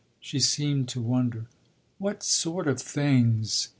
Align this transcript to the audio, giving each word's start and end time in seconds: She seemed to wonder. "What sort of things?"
She 0.19 0.39
seemed 0.39 0.89
to 0.89 0.99
wonder. 0.99 1.45
"What 1.99 2.23
sort 2.23 2.67
of 2.67 2.81
things?" 2.81 3.69